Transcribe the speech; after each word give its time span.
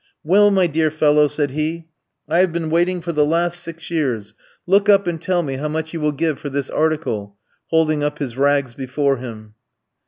"Well, 0.23 0.49
my 0.49 0.65
dear 0.65 0.89
fellow," 0.89 1.27
said 1.27 1.51
he, 1.51 1.85
"I 2.27 2.39
have 2.39 2.51
been 2.51 2.71
waiting 2.71 3.01
for 3.01 3.11
the 3.11 3.23
last 3.23 3.59
six 3.59 3.91
years; 3.91 4.33
look 4.65 4.89
up 4.89 5.05
and 5.05 5.21
tell 5.21 5.43
me 5.43 5.57
how 5.57 5.67
much 5.67 5.93
you 5.93 6.01
will 6.01 6.11
give 6.11 6.39
for 6.39 6.49
this 6.49 6.71
article," 6.71 7.37
holding 7.67 8.03
up 8.03 8.17
his 8.17 8.35
rags 8.35 8.73
before 8.73 9.17
him. 9.17 9.53